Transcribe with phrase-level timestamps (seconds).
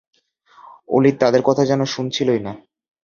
[0.89, 2.53] Walid তাদের কথা যেন শুনছিলই না।